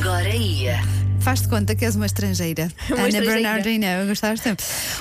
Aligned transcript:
Agora 0.00 0.28
ia. 0.34 0.80
Faz-te 1.20 1.46
conta 1.48 1.74
que 1.76 1.84
és 1.84 1.94
uma 1.94 2.06
estrangeira. 2.06 2.68
Uma 2.90 2.98
Ana 2.98 3.08
estrangeira. 3.08 3.40
Bernardina, 3.40 4.04
gostaste? 4.06 4.56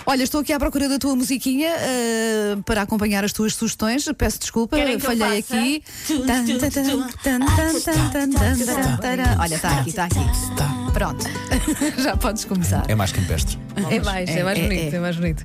Olha, 0.06 0.22
estou 0.24 0.42
aqui 0.42 0.54
à 0.54 0.60
procura 0.60 0.88
da 0.88 1.00
tua 1.00 1.16
musiquinha 1.16 1.70
eh, 1.80 2.58
para 2.64 2.84
acompanhar 2.84 3.26
as 3.26 3.34
tuas 3.34 3.56
sugestões. 3.56 4.06
Peço 4.16 4.40
desculpa, 4.40 4.78
Querem 4.78 5.00
falhei 5.00 5.40
aqui. 5.40 5.84
Olha, 9.40 9.56
está 9.56 9.80
aqui, 9.80 9.90
está 9.90 10.06
aqui. 10.06 10.20
Pronto. 10.94 11.26
Já 11.98 12.16
podes 12.16 12.46
começar. 12.46 12.86
É 12.88 12.94
mais 12.94 13.12
campestre. 13.12 13.58
É 13.90 14.00
mais, 14.00 14.30
é, 14.30 14.40
É, 14.40 14.44
mais 14.44 14.60
é, 14.60 14.62
bonito, 14.62 14.94
é. 14.94 14.96
é. 14.96 15.00
mais 15.00 15.16
bonito. 15.16 15.44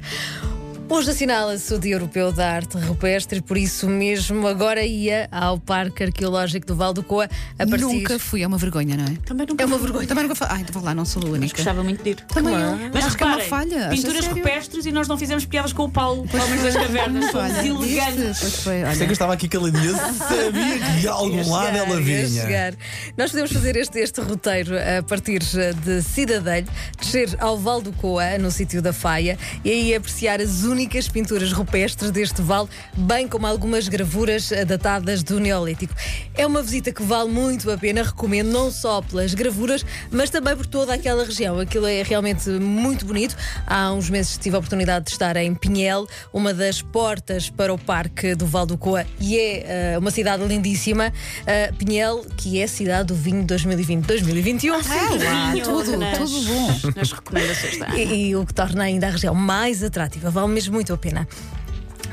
Hoje 0.89 1.11
assinala-se 1.11 1.75
o 1.75 1.79
Dia 1.81 1.97
Europeu 1.97 2.31
da 2.31 2.49
Arte 2.53 2.79
Rupestre, 2.79 3.41
por 3.43 3.59
isso 3.59 3.89
mesmo 3.89 4.47
agora 4.47 4.85
ia 4.85 5.29
ao 5.33 5.59
Parque 5.59 6.05
Arqueológico 6.05 6.65
do 6.65 6.77
Val 6.77 6.95
do 6.95 7.03
Coa 7.03 7.29
a 7.59 7.67
partir. 7.67 7.83
Nunca 7.85 8.19
fui, 8.21 8.43
é 8.43 8.47
uma 8.47 8.57
vergonha, 8.57 8.97
não 8.97 9.05
é? 9.05 9.17
Também 9.27 9.47
nunca 9.49 9.65
É 9.65 9.67
uma 9.67 9.77
fui. 9.79 9.85
vergonha. 9.87 10.07
Também 10.07 10.23
nunca 10.25 10.37
fui. 10.37 10.47
Ai, 10.49 10.65
vou 10.73 10.83
lá, 10.83 10.95
não 10.95 11.05
sou 11.05 11.23
a 11.27 11.31
única. 11.31 11.57
Gostava 11.57 11.83
muito 11.83 12.03
de 12.05 12.11
ir. 12.11 12.17
Também 12.29 12.55
Claro. 12.55 12.81
eu. 12.81 12.91
Mas 12.95 13.05
Acho 13.05 13.17
que 13.17 13.23
é 13.25 13.27
uma 13.27 13.37
reparem, 13.37 13.71
falha. 13.71 13.89
Pinturas 13.91 14.27
rupestres 14.27 14.87
e 14.87 14.93
nós 14.93 15.09
não 15.09 15.19
fizemos 15.19 15.45
piadas 15.45 15.73
com 15.73 15.85
o 15.85 15.91
Paulo, 15.91 16.25
Homens 16.33 16.63
das 16.63 16.75
Cavernas. 16.77 17.31
Somos 17.33 17.51
Olha, 17.59 17.67
elegantes. 17.67 18.39
Pois 18.41 18.55
foi, 18.63 18.73
Sei 18.73 18.83
que 18.85 19.03
eu 19.03 19.05
olha. 19.07 19.13
estava 19.13 19.33
aqui 19.35 19.49
caladinha, 19.49 19.93
sabia 20.17 20.79
que 20.79 21.01
de 21.01 21.09
algum 21.09 21.37
Ia 21.39 21.47
lado 21.47 21.67
chegar, 21.67 21.77
ela 21.89 22.01
vinha. 22.01 22.29
chegar. 22.29 22.75
Nós 23.19 23.31
podemos 23.33 23.53
fazer 23.53 23.77
este, 23.77 23.99
este 23.99 24.21
roteiro 24.21 24.71
a 24.77 25.03
partir 25.03 25.43
eh, 25.57 25.73
de 25.73 26.01
Cidadelho, 26.03 26.69
descer 26.99 27.37
ao 27.41 27.59
Val 27.59 27.83
do 27.83 27.93
Coa, 27.93 28.39
no 28.39 28.53
sítio 28.53 28.81
da 28.81 28.93
Faia, 28.93 29.37
e 29.65 29.71
aí 29.71 29.95
apreciar 29.95 30.41
as 30.41 30.63
únicas 30.77 31.09
pinturas 31.09 31.53
rupestres 31.53 32.11
deste 32.11 32.43
vale, 32.43 32.69
bem 32.95 33.27
como 33.27 33.47
algumas 33.47 33.89
gravuras 33.89 34.53
eh, 34.53 34.63
datadas 34.63 35.23
do 35.23 35.41
Neolítico. 35.41 35.95
É 36.35 36.47
uma 36.47 36.63
visita 36.63 36.93
que 36.93 37.03
vale 37.03 37.31
muito 37.31 37.71
a 37.71 37.79
pena, 37.79 38.03
recomendo, 38.03 38.49
não 38.51 38.71
só 38.71 39.01
pelas 39.01 39.33
gravuras, 39.33 39.87
mas 40.11 40.29
também 40.29 40.55
por 40.55 40.67
toda 40.67 40.93
aquela 40.93 41.25
região. 41.25 41.59
Aquilo 41.59 41.87
é 41.87 42.03
realmente 42.03 42.51
muito 42.51 43.07
bonito. 43.07 43.35
Há 43.67 43.91
uns 43.91 44.11
meses 44.11 44.37
tive 44.37 44.55
a 44.55 44.59
oportunidade 44.59 45.07
de 45.07 45.13
estar 45.13 45.35
em 45.39 45.55
Pinhel, 45.55 46.07
uma 46.31 46.53
das 46.53 46.83
portas 46.83 47.49
para 47.49 47.73
o 47.73 47.79
Parque 47.79 48.35
do 48.35 48.45
Val 48.47 48.67
do 48.67 48.77
Coa, 48.77 49.07
e 49.19 49.39
é 49.39 49.93
eh, 49.95 49.99
uma 49.99 50.11
cidade 50.11 50.45
lindíssima. 50.45 51.11
Eh, 51.47 51.73
Pinhel, 51.79 52.23
que 52.37 52.61
é 52.61 52.65
a 52.65 52.69
cidade 52.69 53.09
do 53.09 53.15
vinho 53.15 53.47
2020-2021. 53.47 54.73
Ah, 54.75 55.25
lá, 55.25 55.53
Vinho 55.53 55.65
tudo, 55.65 55.97
nas- 55.97 56.19
tudo 56.19 56.43
bom. 56.43 56.91
Nas 56.97 57.13
recomendações 57.13 57.79
da 57.79 57.87
Ana. 57.87 57.99
E, 57.99 58.29
e 58.29 58.37
o 58.37 58.45
que 58.45 58.53
torna 58.53 58.85
ainda 58.85 59.07
a 59.07 59.11
região 59.11 59.35
mais 59.35 59.83
atrativa. 59.83 60.29
Vale 60.31 60.49
mesmo 60.49 60.66
muito 60.69 60.93
a 60.93 60.99
pena. 60.99 61.27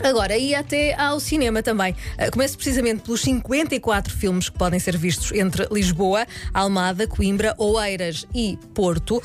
Agora, 0.03 0.37
e 0.37 0.53
até 0.53 0.93
ao 0.99 1.17
cinema 1.17 1.63
também. 1.63 1.95
Uh, 2.19 2.29
Começo 2.29 2.57
precisamente 2.57 3.03
pelos 3.03 3.21
54 3.21 4.13
filmes 4.13 4.49
que 4.49 4.57
podem 4.57 4.77
ser 4.77 4.97
vistos 4.97 5.31
entre 5.31 5.65
Lisboa, 5.71 6.27
Almada, 6.53 7.07
Coimbra, 7.07 7.55
Oeiras 7.57 8.27
e 8.35 8.59
Porto, 8.73 9.19
uh, 9.19 9.23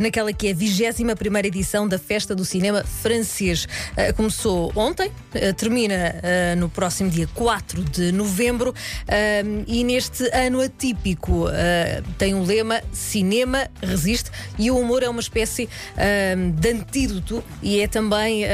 naquela 0.00 0.32
que 0.32 0.48
é 0.48 0.50
a 0.50 0.54
21 0.54 1.38
edição 1.44 1.86
da 1.86 2.00
Festa 2.00 2.34
do 2.34 2.44
Cinema 2.44 2.82
Francês. 2.82 3.64
Uh, 3.64 4.12
começou 4.16 4.72
ontem, 4.74 5.12
termina 5.56 6.14
no 6.56 6.68
próximo 6.68 7.10
dia 7.10 7.28
4 7.34 7.84
de 7.84 8.10
novembro 8.10 8.74
e 9.66 9.84
neste 9.84 10.28
ano 10.34 10.60
atípico 10.60 11.46
tem 12.16 12.34
um 12.34 12.44
lema 12.44 12.82
Cinema 12.92 13.68
resiste 13.80 14.30
e 14.58 14.70
o 14.70 14.78
humor 14.78 15.02
é 15.02 15.08
uma 15.08 15.20
espécie 15.20 15.68
de 16.56 16.68
antídoto 16.70 17.44
e 17.62 17.80
é 17.80 17.86
também 17.86 18.44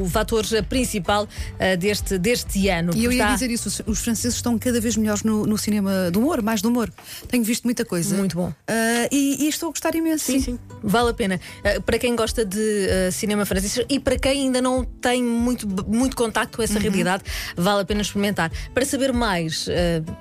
o 0.00 0.08
fator 0.08 0.44
principal 0.68 1.11
uh, 1.20 1.76
deste, 1.78 2.18
deste 2.18 2.68
ano. 2.68 2.92
E 2.94 3.04
eu 3.04 3.12
ia 3.12 3.22
Está 3.22 3.34
dizer 3.34 3.50
isso, 3.50 3.68
os- 3.68 3.82
os 3.86 3.98
franceses 4.00 4.36
estão 4.36 4.58
cada 4.58 4.80
vez 4.80 4.96
melhores 4.96 5.22
no, 5.22 5.44
no 5.46 5.56
cinema 5.58 6.10
do 6.10 6.20
humor, 6.20 6.42
mais 6.42 6.60
do 6.62 6.68
humor. 6.68 6.90
Tenho 7.28 7.44
visto 7.44 7.64
muita 7.64 7.84
coisa. 7.84 8.16
Muito 8.16 8.36
bom. 8.36 8.52
Ah, 8.66 9.08
e, 9.10 9.44
e 9.44 9.48
estou 9.48 9.68
a 9.68 9.72
gostar 9.72 9.94
imenso. 9.94 10.24
Sim, 10.24 10.40
sim. 10.40 10.58
Vale 10.82 11.10
a 11.10 11.14
pena. 11.14 11.40
Uh, 11.58 11.82
para 11.82 11.98
quem 11.98 12.14
gosta 12.16 12.44
de 12.44 12.58
uh, 12.58 13.12
cinema 13.12 13.44
francês 13.44 13.84
e 13.88 13.98
para 14.00 14.18
quem 14.18 14.42
ainda 14.42 14.60
não 14.60 14.84
tem 14.84 15.22
muito, 15.22 15.66
muito 15.86 16.16
contacto 16.16 16.56
com 16.56 16.62
essa 16.62 16.78
realidade, 16.78 17.22
vale 17.56 17.82
a 17.82 17.84
pena 17.84 18.00
experimentar. 18.02 18.50
Para 18.74 18.84
saber 18.84 19.12
mais, 19.12 19.66
uh, 19.66 19.72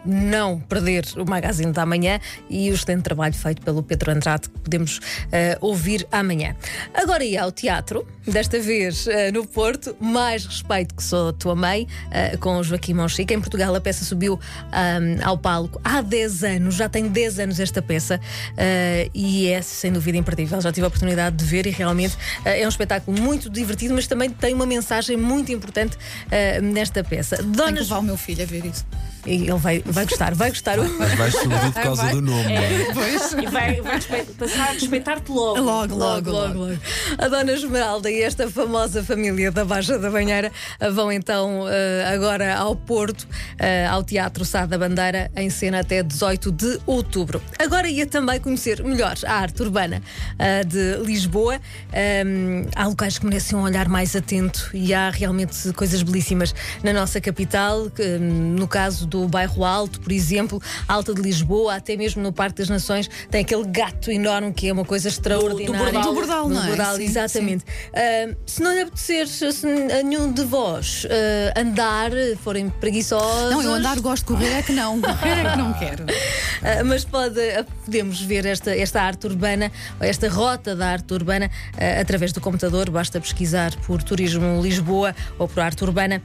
não 0.06 0.60
perder 0.60 1.06
o 1.18 1.30
Magazine 1.30 1.72
da 1.72 1.86
Manhã 1.86 2.20
e 2.50 2.70
o 2.70 2.74
excelente 2.74 3.04
trabalho 3.04 3.34
feito 3.34 3.62
pelo 3.62 3.84
Pedro 3.84 4.12
Andrade 4.12 4.50
que 4.50 4.60
podemos 4.60 4.98
uh, 4.98 5.02
ouvir 5.62 6.08
amanhã. 6.12 6.56
Agora 6.94 7.24
ia 7.24 7.44
ao 7.44 7.52
teatro, 7.52 8.08
desta 8.26 8.60
vez 8.60 9.06
uh, 9.08 9.12
no 9.34 9.46
Porto, 9.46 9.96
mais 10.00 10.46
respeito 10.46 10.71
que 10.96 11.04
sou 11.04 11.30
a 11.30 11.34
tua 11.34 11.56
mãe, 11.56 11.88
uh, 12.08 12.38
com 12.38 12.58
o 12.58 12.64
Joaquim 12.64 12.94
Monchique. 12.94 13.34
Em 13.34 13.40
Portugal 13.40 13.76
a 13.76 13.82
peça 13.82 14.06
subiu 14.06 14.40
um, 14.40 15.28
ao 15.28 15.38
palco 15.38 15.80
há 15.84 16.02
10 16.02 16.44
anos, 16.44 16.76
já 16.76 16.88
tem 16.88 17.08
10 17.08 17.40
anos 17.40 17.60
esta 17.60 17.82
peça 17.82 18.16
uh, 18.18 19.12
e 19.14 19.48
é 19.48 19.62
sem 19.62 19.92
dúvida 19.92 20.18
imperdível. 20.18 20.60
Já 20.62 20.72
tive 20.72 20.86
a 20.86 20.88
oportunidade 20.88 21.36
de 21.36 21.46
ver 21.46 21.68
e 21.68 21.70
realmente 21.70 22.16
uh, 22.16 22.50
é 22.50 22.66
um 22.66 22.70
espetáculo 22.70 23.20
muito 23.20 23.50
divertido, 23.50 23.94
mas 23.94 24.08
também 24.08 24.30
tem 24.30 24.54
uma 24.54 24.66
mensagem 24.66 25.18
muito 25.18 25.52
importante 25.52 25.98
nesta 26.62 27.04
peça. 27.04 27.38
Tenho 27.38 27.54
que 27.54 27.80
levar 27.80 28.00
o 28.00 28.04
meu 28.04 28.18
filho 28.18 28.44
a 28.44 28.46
ver 28.46 28.66
isso. 28.66 28.86
E 29.26 29.50
Ele 29.50 29.58
vai, 29.58 29.84
vai 29.86 30.06
gostar, 30.06 30.34
vai 30.34 30.50
gostar. 30.50 30.78
Mas 30.78 31.14
vais 31.14 31.34
sobretudo 31.34 31.74
por 31.74 31.84
causa 31.84 32.02
Vai. 32.04 32.14
do 32.14 32.22
nome. 32.22 32.44
Pois. 32.94 33.34
E 33.34 33.48
vai, 33.48 33.82
vai 33.82 34.26
passar 34.38 34.70
a 34.70 34.72
respeitar-te 34.72 35.32
logo. 35.32 35.60
Logo, 35.60 35.96
logo, 35.96 36.32
logo. 36.32 36.80
A 37.18 37.28
Dona 37.28 37.52
Esmeralda 37.52 38.10
e 38.10 38.22
esta 38.22 38.50
famosa 38.50 39.04
família 39.04 39.52
da 39.52 39.64
Baixa 39.64 39.98
da 40.00 40.10
Banheira 40.10 40.52
eh, 40.80 40.90
vão 40.90 41.12
então 41.12 41.66
eh, 41.70 42.12
agora 42.14 42.56
ao 42.56 42.76
Porto, 42.76 43.28
eh, 43.60 43.86
ao 43.86 44.04
Teatro 44.04 44.44
Sá 44.44 44.66
da 44.66 44.78
Bandeira, 44.78 45.32
em 45.36 45.50
cena 45.50 45.80
até 45.82 46.02
18 46.02 46.52
de 46.52 46.80
outubro. 46.86 47.42
Agora 47.60 47.88
ia 47.88 48.06
também 48.06 48.40
conhecer 48.40 48.84
melhor 48.84 49.16
a 49.26 49.34
arte 49.34 49.62
urbana 49.62 50.02
de 50.68 50.98
Lisboa. 51.06 51.60
Um, 52.26 52.68
há 52.76 52.88
locais 52.88 53.18
que 53.18 53.26
merecem 53.26 53.58
um 53.58 53.64
olhar 53.64 53.88
mais 53.88 54.16
atento 54.16 54.70
e 54.74 54.94
há 54.94 55.10
realmente 55.10 55.72
coisas 55.74 56.02
belíssimas 56.02 56.54
na 56.84 56.94
nossa 56.94 57.20
capital, 57.22 57.84
hum, 57.86 58.56
no 58.58 58.68
caso 58.68 59.06
do 59.12 59.28
Bairro 59.28 59.66
Alto, 59.66 60.00
por 60.00 60.12
exemplo, 60.12 60.62
Alta 60.88 61.14
de 61.14 61.22
Lisboa, 61.22 61.76
até 61.76 61.98
mesmo 61.98 62.24
no 62.24 62.32
Parque 62.32 62.60
das 62.60 62.70
Nações, 62.70 63.10
tem 63.30 63.42
aquele 63.42 63.66
gato 63.66 64.10
enorme 64.10 64.54
que 64.54 64.70
é 64.70 64.74
uma 64.74 64.86
coisa 64.86 65.10
extraordinária. 65.10 65.92
Bordal. 65.92 66.04
Do 66.04 66.14
Bordal, 66.14 66.48
Do 66.48 66.54
não 66.54 66.64
é? 66.64 66.68
Bordal, 66.68 66.96
Sim, 66.96 67.04
exatamente. 67.04 67.66
Ah, 67.94 68.34
se 68.46 68.62
não 68.62 68.74
lhe 68.74 68.82
apetecer 68.82 69.28
se 69.28 69.46
a 69.46 70.04
nenhum 70.04 70.32
de 70.32 70.44
vós 70.44 71.06
ah, 71.10 71.60
andar, 71.60 72.12
forem 72.42 72.70
preguiçosos. 72.70 73.52
Não, 73.52 73.62
eu 73.62 73.74
andar 73.74 74.00
gosto 74.00 74.24
de 74.24 74.28
correr, 74.34 74.54
é 74.54 74.62
que 74.62 74.72
não. 74.72 75.02
Correr 75.22 75.46
é 75.46 75.52
que 75.52 75.58
não 75.58 75.74
quero. 75.74 76.06
Ah, 76.62 76.84
mas 76.86 77.04
pode, 77.04 77.40
podemos 77.84 78.22
ver 78.22 78.46
esta, 78.46 78.76
esta 78.76 79.02
arte 79.02 79.28
urbana, 79.28 79.72
esta 80.00 80.30
rota 80.30 80.76
da 80.76 80.88
arte 80.88 81.14
urbana, 81.14 81.52
através 82.00 82.32
do 82.32 82.40
computador. 82.40 82.90
Basta 82.90 83.20
pesquisar 83.20 83.76
por 83.86 84.02
Turismo 84.02 84.62
Lisboa 84.62 85.14
ou 85.38 85.48
por 85.48 85.60
Arte 85.60 85.84
Urbana. 85.84 86.22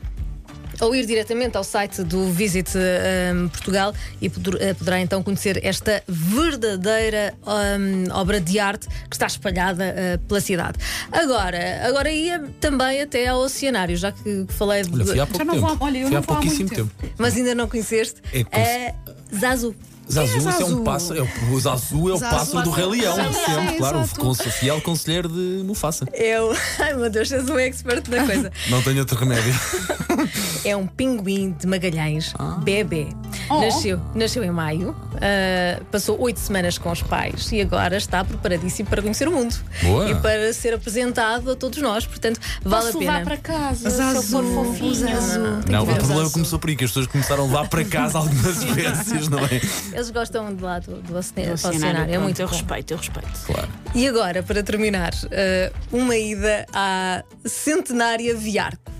Ou 0.80 0.94
ir 0.94 1.06
diretamente 1.06 1.56
ao 1.56 1.64
site 1.64 2.02
do 2.02 2.30
Visit 2.32 2.70
ah, 2.76 3.48
Portugal 3.50 3.94
e 4.20 4.28
poder- 4.28 4.70
ah, 4.70 4.74
poderá 4.74 5.00
então 5.00 5.22
conhecer 5.22 5.58
esta 5.64 6.02
verdadeira 6.06 7.34
ah, 7.46 7.76
obra 8.12 8.40
de 8.40 8.58
arte 8.58 8.86
que 9.08 9.16
está 9.16 9.26
espalhada 9.26 9.94
ah, 9.96 10.18
pela 10.28 10.40
cidade. 10.40 10.78
Agora, 11.10 11.80
agora 11.86 12.10
ia 12.10 12.44
também 12.60 13.00
até 13.02 13.26
ao 13.28 13.40
Oceanário, 13.40 13.96
já 13.96 14.12
que 14.12 14.46
falei 14.50 14.82
de. 14.82 14.92
Olha, 14.94 15.04
fui 15.06 15.20
há 15.20 15.26
pouco 15.26 15.44
não 15.44 15.54
tempo. 15.54 15.66
vou- 15.66 15.76
olha, 15.86 15.98
eu 15.98 16.02
fui 16.08 16.10
não 16.10 16.18
há 16.18 16.20
vou 16.20 16.36
há 16.36 16.40
pouquíssimo 16.40 16.68
muito 16.68 16.74
tempo. 16.74 17.14
Mas 17.18 17.36
ainda 17.36 17.54
não 17.54 17.68
conheceste? 17.68 18.20
É 18.32 18.44
que 18.44 18.56
É 18.58 18.94
Zazu. 19.34 19.74
Zazu, 20.08 20.36
é 20.36 20.40
Zazu? 20.40 20.80
um 20.80 20.84
pássaro. 20.84 21.18
É 21.18 21.22
o, 21.22 21.52
o 21.52 21.58
Zazu 21.60 22.10
é 22.10 22.12
o 22.12 22.16
Zazu. 22.16 22.36
pássaro 22.36 22.62
do 22.62 22.70
Rei 22.70 22.86
Leão, 22.86 23.16
sempre, 23.16 23.32
sim, 23.72 23.76
claro. 23.78 24.00
O 24.20 24.34
fiel 24.34 24.80
conselheiro 24.80 25.28
de 25.28 25.64
Mufasa. 25.64 26.06
Eu. 26.14 26.56
Ai 26.78 26.94
meu 26.94 27.10
Deus, 27.10 27.32
és 27.32 27.48
um 27.50 27.58
expert 27.58 28.06
na 28.08 28.24
coisa. 28.24 28.52
Não 28.68 28.80
tenho 28.82 29.00
outro 29.00 29.16
remédio. 29.18 29.52
É 30.64 30.76
um 30.76 30.86
pinguim 30.86 31.52
de 31.58 31.66
Magalhães, 31.66 32.32
Ah. 32.38 32.58
bebê. 32.62 33.08
Oh. 33.48 33.60
Nasceu, 33.60 34.00
nasceu 34.14 34.42
em 34.42 34.50
maio, 34.50 34.94
ah, 35.16 35.80
passou 35.90 36.20
oito 36.20 36.40
semanas 36.40 36.78
com 36.78 36.90
os 36.90 37.02
pais 37.02 37.50
e 37.52 37.60
agora 37.60 37.96
está 37.96 38.24
preparadíssimo 38.24 38.88
para 38.88 39.02
conhecer 39.02 39.28
o 39.28 39.32
mundo 39.32 39.54
Boa. 39.82 40.10
e 40.10 40.14
para 40.16 40.52
ser 40.52 40.74
apresentado 40.74 41.50
a 41.52 41.56
todos 41.56 41.80
nós. 41.82 42.06
Portanto, 42.06 42.40
vale 42.62 42.84
Posso 42.86 42.96
a 42.96 43.00
pena. 43.00 43.12
levar 43.18 43.24
para 43.24 43.36
casa, 43.36 43.90
Zazu, 43.90 44.22
se 44.22 44.34
eu 44.34 44.42
for 44.42 44.64
fofinho. 44.66 44.94
Zazu. 44.94 45.40
Não, 45.40 45.62
que 45.62 45.74
o 45.74 45.86
ver 45.86 45.96
problema 45.96 46.20
Zazu. 46.22 46.32
começou 46.32 46.58
por 46.58 46.70
aí, 46.70 46.76
que 46.76 46.84
as 46.84 46.90
pessoas 46.90 47.06
começaram 47.06 47.44
a 47.44 47.46
levar 47.46 47.68
para 47.68 47.84
casa 47.84 48.18
algumas 48.18 48.46
espécies, 48.62 49.28
não 49.28 49.38
é? 49.40 49.60
Eles 49.92 50.10
gostam 50.10 50.54
de 50.54 50.62
lá 50.62 50.78
do, 50.78 51.00
do 51.02 51.16
oceanário. 51.16 51.54
Oceanário, 51.54 52.14
é 52.14 52.18
muito 52.18 52.40
eu 52.40 52.48
bom. 52.48 52.52
respeito, 52.52 52.92
eu 52.92 52.96
respeito. 52.96 53.30
Claro. 53.46 53.68
E 53.94 54.06
agora, 54.08 54.42
para 54.42 54.62
terminar, 54.62 55.12
eh, 55.30 55.72
uma 55.92 56.16
ida 56.16 56.66
à 56.72 57.22
centenária 57.44 58.34
Viarco. 58.34 58.95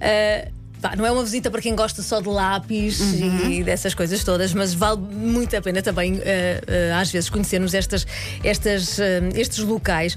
Uh, 0.00 0.44
pá, 0.80 0.94
não 0.96 1.04
é 1.06 1.10
uma 1.10 1.22
visita 1.24 1.50
para 1.50 1.60
quem 1.60 1.74
gosta 1.74 2.02
só 2.02 2.20
de 2.20 2.28
lápis 2.28 3.00
e 3.48 3.62
dessas 3.64 3.94
coisas 3.94 4.22
todas, 4.24 4.52
mas 4.54 4.74
vale 4.74 5.00
muito 5.00 5.56
a 5.56 5.60
pena 5.62 5.82
também, 5.82 6.20
eh, 6.24 6.60
eh, 6.66 6.92
às 6.94 7.10
vezes, 7.10 7.28
conhecermos 7.30 7.74
estas, 7.74 8.06
estas, 8.44 8.98
eh, 8.98 9.20
estes 9.34 9.58
locais, 9.58 10.16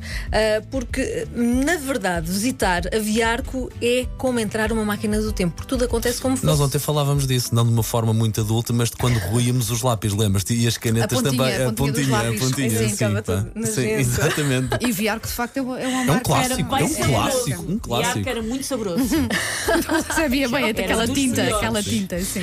porque, 0.70 1.28
na 1.36 1.78
verdade, 1.78 2.30
visitar 2.32 2.84
a 2.94 3.00
Viarco 3.00 3.72
é 3.82 4.06
como 4.18 4.40
entrar 4.40 4.70
numa 4.70 4.86
máquina 4.86 5.20
do 5.22 5.32
tempo, 5.32 5.56
porque 5.56 5.70
tudo 5.70 5.86
acontece 5.86 6.22
como 6.22 6.36
Nós 6.42 6.42
fosse. 6.58 6.62
ontem 6.64 6.80
falávamos 6.80 7.26
disso, 7.28 7.54
não 7.54 7.66
de 7.66 7.72
uma 7.72 7.84
forma 7.84 8.14
muito 8.14 8.42
adulta, 8.42 8.72
mas 8.74 8.90
de 8.90 8.98
quando 8.98 9.18
ruíamos 9.18 9.70
os 9.70 9.82
lápis, 9.82 10.14
lembras-te? 10.14 10.54
E 10.54 10.68
as 10.68 10.78
canetas 10.78 11.20
A 11.20 11.22
pontinha, 11.24 11.44
também. 11.44 11.66
a 11.68 11.74
pontinha 11.74 12.18
a 12.20 12.24
lápis. 12.24 12.40
pontinha, 12.42 12.70
Sim, 12.70 12.90
sim, 12.90 13.66
Sim, 13.66 13.88
exatamente. 13.90 14.70
E 14.82 14.92
Viarco, 14.92 15.28
de 15.28 15.34
facto, 15.34 15.58
é 15.58 15.62
uma, 15.62 15.80
é 15.80 15.88
uma 15.88 16.14
É 16.14 16.18
um 16.18 16.20
clássico, 16.20 16.76
é 16.76 16.84
um 16.84 16.94
clássico, 16.94 17.64
um 17.72 17.80
clássico. 17.80 18.30
era 18.30 18.42
muito 18.42 18.66
saboroso. 18.66 19.04
Sabia 20.16 20.48
bem, 20.52 20.70
Era 20.70 20.82
aquela 20.82 21.08
tinta, 21.08 21.44
aquela 21.44 21.84
tinta, 21.84 22.20
sim. 22.22 22.42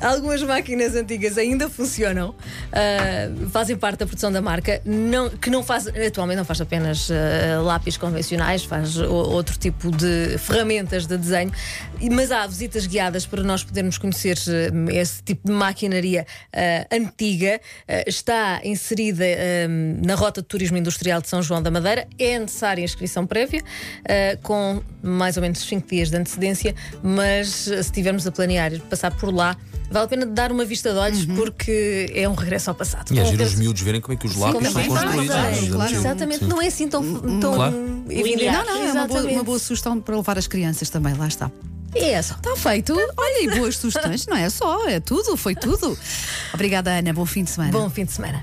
Algumas 0.00 0.42
máquinas 0.42 0.94
antigas 0.94 1.38
ainda 1.38 1.68
funcionam, 1.70 2.34
ah, 2.72 3.48
fazem 3.50 3.76
parte 3.76 4.00
da 4.00 4.06
produção 4.06 4.30
da 4.32 4.42
marca, 4.42 4.80
não- 4.84 5.30
que 5.30 5.48
não 5.50 5.62
faz, 5.62 5.86
atualmente 5.88 6.36
não 6.38 6.44
faz 6.44 6.60
apenas 6.60 7.08
ah, 7.10 7.60
lápis 7.62 7.96
convencionais, 7.96 8.64
faz 8.64 8.96
o- 8.96 9.04
outro 9.12 9.56
tipo 9.58 9.90
de 9.90 10.36
ferramentas 10.38 11.06
de 11.06 11.16
desenho, 11.16 11.52
mas 12.12 12.30
há 12.30 12.46
visitas 12.46 12.86
guiadas 12.86 13.26
para 13.26 13.42
nós 13.42 13.62
podermos 13.64 13.98
conhecer 13.98 14.36
ah, 14.48 14.92
esse 14.92 15.22
tipo 15.22 15.46
de 15.48 15.52
maquinaria 15.52 16.26
ah, 16.52 16.86
antiga. 16.94 17.60
Está 18.06 18.60
inserida 18.64 19.24
na 20.02 20.14
Rota 20.14 20.40
de 20.42 20.48
Turismo 20.48 20.76
Industrial 20.76 21.20
de 21.20 21.28
São 21.28 21.42
João 21.42 21.62
da 21.62 21.70
Madeira. 21.70 22.06
É 22.18 22.38
necessária 22.38 22.82
inscrição 22.82 23.26
prévia, 23.26 23.62
com 24.42 24.82
mais 25.02 25.36
ou 25.36 25.42
menos 25.42 25.60
5 25.60 25.88
dias 25.88 26.10
de 26.10 26.16
antecedência, 26.16 26.74
mas 27.02 27.25
ah, 27.26 27.44
se 27.44 27.74
estivermos 27.74 28.26
a 28.26 28.32
planear 28.32 28.72
ir 28.72 28.80
passar 28.82 29.10
por 29.12 29.32
lá, 29.34 29.56
vale 29.90 30.04
a 30.04 30.08
pena 30.08 30.26
dar 30.26 30.50
uma 30.52 30.64
vista 30.64 30.92
de 30.92 30.98
olhos 30.98 31.24
porque 31.24 32.10
é 32.14 32.28
um 32.28 32.34
regresso 32.34 32.70
ao 32.70 32.74
passado. 32.76 33.12
E 33.12 33.20
agir 33.20 33.40
os 33.40 33.54
miúdos 33.54 33.82
verem 33.82 34.00
como 34.00 34.14
é 34.14 34.16
que 34.16 34.26
os 34.26 34.36
lápis 34.36 34.70
são 34.70 34.80
é 34.80 34.86
construídos. 34.86 35.26
não 35.28 35.44
é? 35.44 35.58
é, 35.64 35.68
claro. 35.70 35.94
Exatamente, 35.94 36.38
Sim. 36.40 36.46
não 36.46 36.62
é 36.62 36.66
assim 36.66 36.88
tão, 36.88 37.02
tão 37.40 37.54
Claro. 37.54 38.04
evidente. 38.08 38.46
Não, 38.46 38.64
não, 38.64 38.82
é 38.82 38.92
uma 38.92 39.06
boa, 39.06 39.22
uma 39.24 39.44
boa 39.44 39.58
sugestão 39.58 40.00
para 40.00 40.16
levar 40.16 40.38
as 40.38 40.46
crianças 40.46 40.88
também, 40.90 41.14
lá 41.14 41.26
está. 41.28 41.50
É 41.94 42.10
essa. 42.10 42.34
Está 42.34 42.54
feito. 42.56 42.94
Olha, 43.16 43.42
e 43.44 43.58
boas 43.58 43.76
sugestões, 43.78 44.26
não 44.26 44.36
é 44.36 44.50
só, 44.50 44.86
é 44.86 45.00
tudo, 45.00 45.36
foi 45.36 45.54
tudo. 45.54 45.96
Obrigada, 46.52 46.90
Ana. 46.90 47.12
Bom 47.12 47.24
fim 47.24 47.42
de 47.44 47.50
semana. 47.50 47.72
Bom 47.72 47.88
fim 47.88 48.04
de 48.04 48.12
semana. 48.12 48.42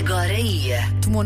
Agora 0.00 0.32
ia. 0.38 0.80
Tomou? 1.00 1.24